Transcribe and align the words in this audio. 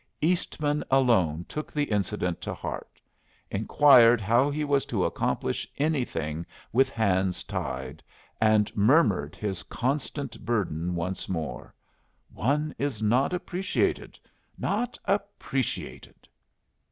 Eastman 0.19 0.83
alone 0.89 1.45
took 1.47 1.71
the 1.71 1.83
incident 1.91 2.41
to 2.41 2.55
heart; 2.55 2.99
inquired 3.51 4.19
how 4.19 4.49
he 4.49 4.63
was 4.63 4.83
to 4.83 5.05
accomplish 5.05 5.67
anything 5.77 6.43
with 6.73 6.89
hands 6.89 7.43
tied, 7.43 8.01
and 8.41 8.75
murmured 8.75 9.35
his 9.35 9.61
constant 9.61 10.43
burden 10.43 10.95
once 10.95 11.29
more: 11.29 11.75
"One 12.33 12.73
is 12.79 13.03
not 13.03 13.31
appreciated, 13.31 14.19
not 14.57 14.97
appreciated." 15.05 16.27